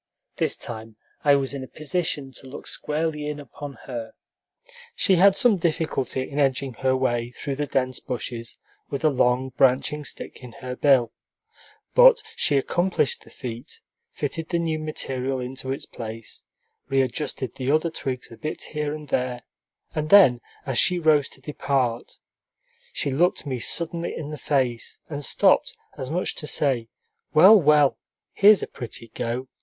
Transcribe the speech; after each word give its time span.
This 0.37 0.57
time 0.57 0.95
I 1.23 1.35
was 1.35 1.53
in 1.53 1.63
a 1.63 1.67
position 1.67 2.31
to 2.31 2.47
look 2.47 2.65
squarely 2.65 3.27
in 3.27 3.39
upon 3.39 3.73
her. 3.85 4.13
She 4.95 5.17
had 5.17 5.35
some 5.35 5.57
difficulty 5.57 6.27
in 6.27 6.39
edging 6.39 6.73
her 6.81 6.97
way 6.97 7.29
through 7.29 7.57
the 7.57 7.67
dense 7.67 7.99
bushes 7.99 8.57
with 8.89 9.05
a 9.05 9.11
long, 9.11 9.49
branching 9.49 10.03
stick 10.03 10.41
in 10.41 10.53
her 10.53 10.75
bill; 10.75 11.11
but 11.93 12.23
she 12.35 12.57
accomplished 12.57 13.23
the 13.23 13.29
feat, 13.29 13.79
fitted 14.11 14.49
the 14.49 14.57
new 14.57 14.79
material 14.79 15.39
into 15.39 15.71
its 15.71 15.85
place, 15.85 16.41
readjusted 16.89 17.53
the 17.53 17.69
other 17.69 17.91
twigs 17.91 18.31
a 18.31 18.37
bit 18.37 18.63
here 18.73 18.95
and 18.95 19.09
there, 19.09 19.43
and 19.93 20.09
then, 20.09 20.41
as 20.65 20.79
she 20.79 20.97
rose 20.97 21.29
to 21.29 21.41
depart, 21.41 22.13
she 22.91 23.11
looked 23.11 23.45
me 23.45 23.59
suddenly 23.59 24.15
in 24.17 24.31
the 24.31 24.37
face 24.39 24.99
and 25.11 25.23
stopped, 25.23 25.77
as 25.95 26.09
much 26.09 26.29
as 26.31 26.39
to 26.39 26.47
say, 26.47 26.89
"Well, 27.35 27.55
well! 27.61 27.99
here's 28.33 28.63
a 28.63 28.67
pretty 28.67 29.09
go! 29.09 29.47